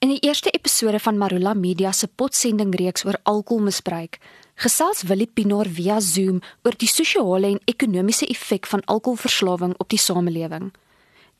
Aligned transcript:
In 0.00 0.08
die 0.08 0.22
eerste 0.24 0.48
episode 0.50 0.96
van 0.98 1.18
Marula 1.20 1.52
Media 1.54 1.90
se 1.92 2.06
potsending 2.08 2.70
reeks 2.74 3.02
oor 3.04 3.18
alkoholmisbruik, 3.28 4.16
gesels 4.56 5.02
Willie 5.02 5.28
Pinaar 5.28 5.68
via 5.68 5.98
Zoom 6.00 6.38
oor 6.64 6.78
die 6.80 6.88
sosiale 6.88 7.50
en 7.50 7.60
ekonomiese 7.68 8.24
effek 8.32 8.64
van 8.70 8.80
alkoholverslawing 8.88 9.74
op 9.76 9.92
die 9.92 10.00
samelewing. 10.00 10.70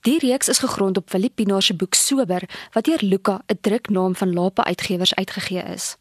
Die 0.04 0.18
reeks 0.20 0.52
is 0.52 0.60
gegrond 0.60 1.00
op 1.00 1.08
Willie 1.16 1.32
Pinaar 1.32 1.64
se 1.64 1.72
boek 1.74 1.96
Sober 1.96 2.44
wat 2.76 2.84
deur 2.84 3.00
Luka, 3.00 3.40
'n 3.48 3.58
druknaam 3.60 4.14
van 4.14 4.34
Lapa 4.34 4.64
Uitgewers 4.64 5.14
uitgegee 5.14 5.62
is. 5.62 5.96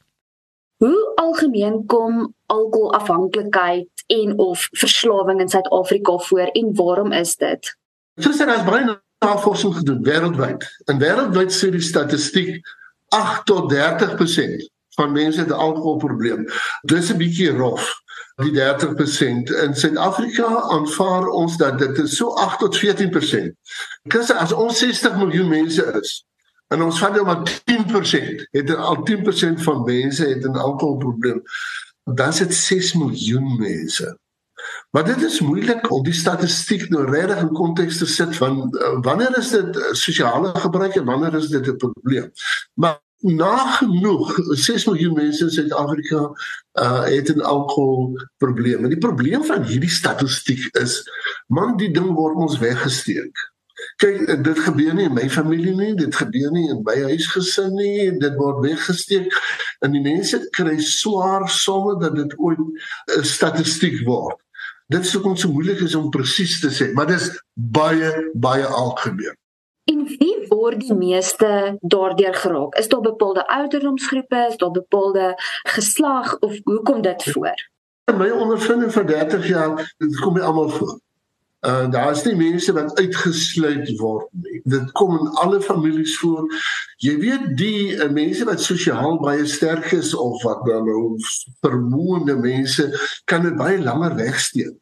Hoe 0.84 1.12
algemeen 1.16 1.86
kom 1.86 2.34
alkoholafhanklikheid 2.46 4.04
en 4.08 4.38
of 4.38 4.68
verslawing 4.72 5.40
in 5.40 5.50
Suid-Afrika 5.50 6.18
voor 6.18 6.52
en 6.52 6.76
waarom 6.76 7.12
is 7.12 7.36
dit? 7.36 7.78
Soos 8.16 8.40
as 8.40 8.64
brein 8.64 9.00
navorsing 9.20 9.76
gedoen 9.76 10.04
wêreldwyd. 10.04 10.66
In 10.92 11.00
wêreldwyd 11.00 11.52
sê 11.52 11.70
die 11.72 11.84
statistiek 11.84 12.60
8 13.16 13.46
tot 13.46 13.72
30% 13.74 14.70
van 15.00 15.12
mense 15.12 15.40
het 15.40 15.50
'n 15.50 15.64
alkoholprobleem. 15.68 16.46
Dis 16.82 17.12
'n 17.12 17.18
bietjie 17.18 17.52
rof, 17.52 18.02
die 18.36 18.52
30%. 18.52 19.50
In 19.50 19.76
Suid-Afrika 19.76 20.48
aanvaar 20.62 21.28
ons 21.28 21.58
dat 21.58 21.80
dit 21.80 21.98
is 21.98 22.16
so 22.16 22.30
8 22.30 22.60
tot 22.60 22.78
14%. 22.78 23.56
Dis 24.04 24.32
as 24.32 24.52
ons 24.52 24.78
60 24.78 25.18
miljoen 25.18 25.48
mense 25.48 26.00
is 26.02 26.26
en 26.68 26.82
ons 26.82 27.00
vat 27.00 27.14
nou 27.14 27.26
maar 27.26 27.62
10%, 27.66 28.48
het 28.52 28.76
al 28.76 29.04
10% 29.04 29.62
van 29.62 29.84
mense 29.84 30.26
het 30.26 30.44
'n 30.46 30.56
alkoholprobleem. 30.56 31.42
Dan 32.04 32.30
is 32.30 32.38
dit 32.38 32.54
6 32.54 32.94
miljoen 32.94 33.58
mense. 33.58 34.18
Maar 34.92 35.06
dit 35.06 35.22
is 35.22 35.40
moeilik 35.40 35.92
om 35.92 36.04
die 36.04 36.14
statistiek 36.14 36.90
nou 36.90 37.06
regtig 37.10 37.44
in 37.44 37.54
konteks 37.54 37.98
te 37.98 38.06
sit 38.06 38.36
van 38.36 38.62
uh, 38.70 38.96
wanneer 39.06 39.38
is 39.38 39.50
dit 39.50 39.76
uh, 39.76 39.92
sosiale 39.92 40.54
gebruik 40.56 40.96
en 40.96 41.06
wanneer 41.06 41.36
is 41.38 41.48
dit 41.48 41.68
'n 41.68 41.76
probleem. 41.78 42.32
Maar 42.74 43.00
nagenoeg 43.20 44.34
6 44.38 44.86
miljoen 44.86 45.14
mense 45.14 45.44
in 45.44 45.52
Suid-Afrika 45.52 46.32
uh, 46.74 47.04
het 47.04 47.36
'n 47.36 47.42
alkoholprobleem. 47.42 48.84
En 48.84 48.90
die 48.90 48.98
probleem 48.98 49.44
van 49.44 49.64
hierdie 49.64 49.90
statistiek 49.90 50.76
is 50.76 51.04
man 51.48 51.78
die 51.78 51.92
ding 51.92 52.14
word 52.16 52.36
ons 52.36 52.58
weggesteek. 52.58 53.52
Kyk, 53.96 54.44
dit 54.44 54.60
gebeur 54.60 54.94
nie 54.94 55.06
in 55.06 55.14
my 55.14 55.30
familie 55.30 55.76
nie, 55.76 55.94
dit 55.96 56.16
gebeur 56.16 56.52
nie 56.52 56.70
in 56.70 56.82
my 56.84 56.96
huisgesin 57.02 57.74
nie, 57.76 58.18
dit 58.20 58.36
word 58.36 58.64
weggesteek 58.64 59.36
en 59.80 59.92
die 59.92 60.04
mense 60.04 60.40
kry 60.56 60.78
swaar 60.84 61.50
somme 61.50 62.00
dat 62.00 62.16
dit 62.16 62.34
ooit 62.38 62.60
'n 62.60 63.24
statistiek 63.24 64.06
word. 64.08 64.40
Dit 64.90 65.06
is 65.06 65.14
hoekom 65.14 65.36
so 65.38 65.52
moeilik 65.54 65.84
is 65.86 65.94
om 65.96 66.10
presies 66.10 66.56
te 66.60 66.72
sê, 66.74 66.88
maar 66.98 67.06
dis 67.06 67.28
baie 67.54 68.08
baie 68.34 68.66
algemeen. 68.66 69.36
En 69.92 70.00
wie 70.10 70.48
word 70.50 70.80
die 70.82 70.96
meeste 70.98 71.50
daardeur 71.82 72.34
geraak? 72.34 72.78
Is 72.82 72.90
daar 72.90 73.04
bepaalde 73.06 73.44
ouderdomsgroepe, 73.48 74.40
is 74.50 74.58
daar 74.58 74.72
bepaalde 74.72 75.34
geslag 75.76 76.40
of 76.40 76.58
hoe 76.64 76.82
kom 76.82 77.02
dit 77.06 77.24
voor? 77.24 77.54
In 78.12 78.18
my 78.18 78.30
ondervinding 78.30 78.94
van 78.94 79.06
30 79.06 79.48
jaar, 79.48 79.94
dit 79.98 80.20
kom 80.20 80.34
nie 80.34 80.44
almal 80.44 80.70
voor. 80.70 80.98
Uh 81.68 81.92
daar 81.92 82.12
is 82.12 82.24
nie 82.24 82.36
mense 82.40 82.72
wat 82.74 82.96
uitgesluit 82.96 83.90
word 84.00 84.28
nie. 84.32 84.62
Dit 84.64 84.92
kom 84.92 85.18
in 85.18 85.32
alle 85.44 85.62
families 85.62 86.18
voor. 86.20 86.46
Jy 87.04 87.16
weet 87.20 87.48
die 87.60 87.96
uh, 87.96 88.08
mense 88.16 88.46
wat 88.48 88.64
sosiaal 88.64 89.20
baie 89.20 89.46
sterk 89.46 89.92
is 89.92 90.14
of 90.16 90.44
wat 90.48 90.64
dan 90.66 90.88
nou 90.88 91.18
vermoënde 91.66 92.38
mense 92.40 92.88
kan 93.28 93.44
dit 93.44 93.58
baie 93.60 93.82
langer 93.84 94.16
wegsteek 94.16 94.78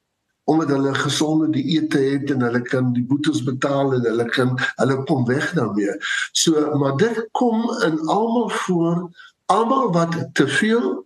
omdat 0.48 0.70
hulle 0.72 0.94
gesonde 0.96 1.50
dieete 1.52 2.00
het 2.00 2.30
en 2.32 2.42
hulle 2.42 2.62
kan 2.62 2.94
die 2.96 3.04
boetes 3.04 3.42
betaal 3.44 3.92
en 3.98 4.06
hulle 4.08 4.26
kan 4.32 4.54
hulle 4.78 4.96
kom 5.10 5.26
weg 5.28 5.50
daarmee. 5.58 5.98
So 6.32 6.78
maar 6.80 6.96
dit 6.98 7.20
kom 7.32 7.66
in 7.84 8.00
almal 8.00 8.50
voor, 8.50 9.10
almal 9.46 9.92
wat 9.92 10.16
te 10.34 10.48
veel 10.48 11.04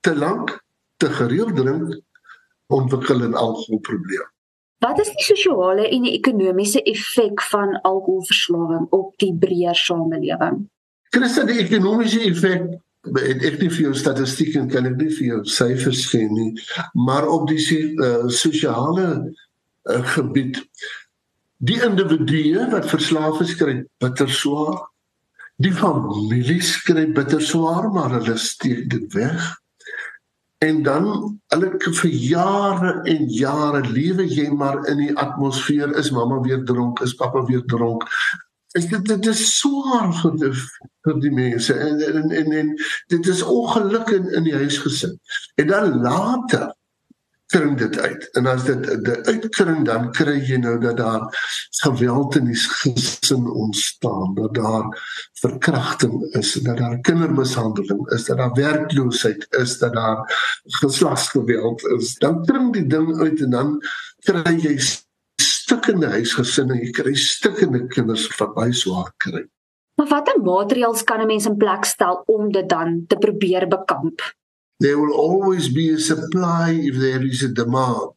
te 0.00 0.16
lank 0.16 0.56
te 0.96 1.10
gereeld 1.10 1.56
drink 1.56 2.00
ontwikkel 2.66 3.20
'n 3.28 3.34
alkoholprobleem. 3.34 4.28
Wat 4.78 5.00
is 5.02 5.08
die 5.10 5.24
sosiale 5.26 5.88
en 5.90 6.04
die 6.06 6.14
ekonomiese 6.14 6.82
effek 6.86 7.42
van 7.50 7.80
alkoholverslawing 7.82 8.86
op 8.94 9.16
die 9.18 9.32
breër 9.34 9.78
samelewing? 9.78 10.68
Christa, 11.14 11.42
die 11.48 11.58
ekonomiese 11.64 12.22
effek 12.28 12.68
ek 13.08 13.42
ek 13.46 13.58
nie 13.62 13.70
vir 13.72 13.82
jou 13.88 13.94
statistiek 13.96 14.56
en 14.60 14.68
kan 14.70 14.86
ek 14.86 14.96
nie 15.00 15.10
vir 15.16 15.26
jou 15.32 15.40
syfers 15.48 16.04
gee 16.12 16.28
nie, 16.30 16.50
maar 16.94 17.26
op 17.30 17.48
die 17.48 17.58
uh, 17.58 18.28
sosiale 18.28 19.08
uh, 19.16 20.02
gebied 20.14 20.60
die 21.58 21.78
individue 21.82 22.68
wat 22.70 22.86
verslaaf 22.90 23.40
is 23.42 23.56
kry 23.58 23.80
bitter 24.02 24.30
swaar. 24.30 24.84
Die 25.58 25.74
families 25.74 26.76
kry 26.86 27.08
bitter 27.10 27.42
swaar, 27.42 27.88
maar 27.90 28.12
hulle 28.14 28.36
steek 28.38 28.86
dit 28.92 29.14
weg 29.16 29.48
en 30.58 30.82
dan 30.82 31.06
hulle 31.52 31.70
vir 32.00 32.10
jare 32.10 32.92
en 33.12 33.28
jare 33.30 33.82
lewe 33.86 34.26
jy 34.26 34.48
maar 34.50 34.80
in 34.90 35.02
die 35.04 35.14
atmosfeer 35.14 35.94
is 36.00 36.10
mamma 36.14 36.40
weer 36.42 36.64
dronk 36.66 37.02
is 37.06 37.14
pappa 37.14 37.44
weer 37.46 37.62
dronk. 37.70 38.06
Is 38.76 38.88
dit 38.90 39.04
dit 39.06 39.26
is 39.26 39.44
swaar 39.58 40.10
vir 40.20 40.34
die, 40.42 40.50
vir 41.06 41.20
die 41.22 41.32
mense 41.34 41.74
en 41.74 42.02
en 42.08 42.34
en, 42.40 42.52
en 42.62 42.74
dit 43.14 43.30
is 43.34 43.42
ongeluk 43.42 44.10
in 44.16 44.26
in 44.40 44.50
die 44.50 44.56
huisgesin 44.56 45.14
en 45.62 45.70
dan 45.70 46.00
later 46.02 46.66
kring 47.48 47.76
dit 47.80 47.98
uit. 47.98 48.28
En 48.36 48.46
as 48.46 48.64
dit 48.64 48.86
die 49.04 49.16
uitkring 49.30 49.84
dan 49.88 50.10
kry 50.16 50.36
jy 50.44 50.58
nou 50.60 50.76
dat 50.82 50.98
daar 51.00 51.24
geweld 51.80 52.36
in 52.40 52.50
die 52.50 52.58
gesin 52.60 53.48
ontstaan, 53.48 54.34
dat 54.36 54.54
daar 54.58 54.88
verkrachting 55.40 56.22
is, 56.40 56.52
dat 56.66 56.80
daar 56.82 56.98
kindermishandeling 57.00 58.04
is, 58.12 58.28
dat 58.28 58.36
daar 58.42 58.54
werkloosheid 58.58 59.46
is, 59.62 59.78
dat 59.80 59.96
daar 59.96 60.24
geslagsgeweld 60.80 61.84
is. 61.98 62.14
Dan 62.20 62.44
kring 62.44 62.72
die 62.76 62.86
ding 62.86 63.14
uit 63.20 63.40
en 63.46 63.54
dan 63.56 63.76
kry 64.28 64.56
jy 64.60 64.76
stukkende 65.40 66.10
huisgesinne, 66.18 66.76
jy 66.82 66.90
kry 66.92 67.14
stukkende 67.16 67.86
kinders 67.92 68.28
wat 68.36 68.52
baie 68.56 68.76
swaar 68.76 69.14
kry. 69.16 69.46
Maar 69.98 70.12
watter 70.12 70.36
maatreëls 70.42 71.02
kan 71.04 71.20
'n 71.20 71.26
mens 71.26 71.46
in 71.46 71.56
plek 71.56 71.84
stel 71.84 72.22
om 72.26 72.52
dit 72.52 72.68
dan 72.68 73.04
te 73.08 73.16
probeer 73.16 73.68
bekamp? 73.68 74.20
There 74.80 74.98
will 74.98 75.14
always 75.14 75.68
be 75.68 75.90
a 75.90 75.98
supply 75.98 76.70
if 76.70 76.96
there 76.96 77.24
is 77.24 77.42
a 77.42 77.48
demand. 77.48 78.14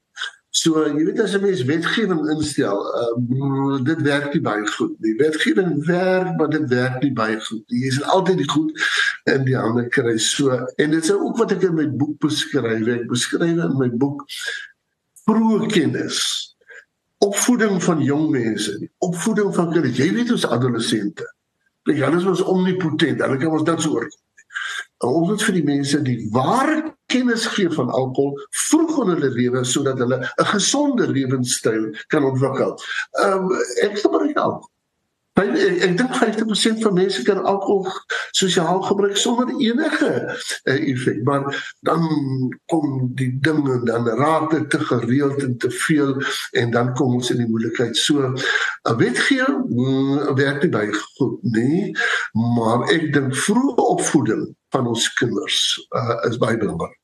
So 0.51 0.83
jy 0.83 1.05
weet 1.07 1.19
as 1.23 1.33
'n 1.33 1.41
mens 1.41 1.63
wetgewing 1.63 2.27
instel, 2.33 2.79
uh, 3.01 3.79
dit 3.87 4.01
werk 4.01 4.33
nie 4.33 4.41
baie 4.43 4.65
goed 4.67 4.99
nie. 4.99 5.15
Wetgewing 5.15 5.85
werk, 5.87 6.35
maar 6.37 6.49
dit 6.49 6.67
werk 6.69 7.01
nie 7.01 7.13
baie 7.13 7.39
goed 7.39 7.63
nie. 7.69 7.85
Jy 7.85 7.91
sal 7.95 8.11
altyd 8.15 8.37
die 8.43 8.49
goed 8.49 8.71
in 9.31 9.45
die 9.45 9.55
hande 9.55 9.87
kry. 9.87 10.17
So 10.17 10.51
en 10.75 10.91
dit 10.91 11.03
is 11.03 11.11
ook 11.11 11.37
wat 11.37 11.55
ek 11.55 11.63
in 11.63 11.75
my 11.75 11.87
boek 11.87 12.19
beskryf. 12.19 12.87
Ek 12.87 13.07
beskryf 13.07 13.63
in 13.63 13.77
my 13.79 13.89
boek 13.89 14.27
vroeë 15.23 15.71
kennis 15.71 16.19
opvoeding 17.23 17.79
van 17.83 18.01
jong 18.01 18.29
mense, 18.29 18.89
opvoeding 18.99 19.55
van 19.55 19.71
kinders. 19.71 19.97
Jy 19.97 20.11
weet 20.13 20.31
ons 20.31 20.47
adolessente. 20.47 21.25
Janus 21.83 22.23
was 22.27 22.41
omnipotent. 22.41 23.21
Hulle 23.21 23.37
kan 23.37 23.55
ons 23.55 23.63
dit 23.63 23.81
so 23.81 23.95
oorkom 23.95 24.19
ons 25.07 25.27
moet 25.27 25.43
vir 25.43 25.55
die 25.57 25.63
mense 25.65 26.01
die 26.05 26.17
ware 26.35 26.93
kennis 27.11 27.45
gee 27.55 27.69
van 27.73 27.89
alkohol 27.89 28.35
vroeg 28.67 28.99
in 29.03 29.13
hulle 29.15 29.31
lewe 29.35 29.63
sodat 29.65 29.99
hulle 30.03 30.21
'n 30.21 30.51
gesonde 30.53 31.07
lewenstyl 31.07 31.89
kan 32.07 32.23
ontwikkel. 32.23 32.77
Ehm 33.23 33.49
um, 33.49 33.57
ek 33.87 33.97
gebruik 34.03 34.37
alkohol. 34.37 34.69
Ek, 35.39 35.51
ek 35.87 35.93
dink 35.95 36.11
50% 36.19 36.81
van 36.83 36.95
mense 36.97 37.21
kan 37.23 37.39
alkohol 37.47 37.87
sosiaal 38.35 38.81
gebruik 38.83 39.15
sonder 39.17 39.47
enige 39.63 40.09
uh, 40.11 40.75
effek, 40.75 41.21
maar 41.23 41.47
dan 41.87 42.03
kom 42.71 43.07
die 43.15 43.31
dinge 43.39 43.79
dan 43.87 44.09
raak 44.19 44.51
dit 44.51 44.69
te 44.69 44.79
gereeld 44.79 45.39
en 45.43 45.57
te 45.57 45.71
veel 45.71 46.17
en 46.51 46.71
dan 46.75 46.93
kom 46.99 47.15
ons 47.15 47.31
in 47.31 47.43
die 47.45 47.47
moeilikheid. 47.47 47.95
So 47.97 48.27
'n 48.27 48.97
wetgewing 48.99 49.63
mm, 49.71 50.35
werk 50.35 50.61
nie 50.61 50.73
baie 50.75 50.93
goed 50.93 51.39
nie, 51.41 51.95
maar 52.35 52.89
ek 52.91 53.13
dink 53.15 53.35
vroeë 53.35 53.77
opvoeding 53.87 54.49
van 54.75 54.87
ons 54.87 55.13
kinders 55.13 55.79
uh, 55.95 56.17
is 56.27 56.37
baie 56.37 56.59
belangrik. 56.59 57.00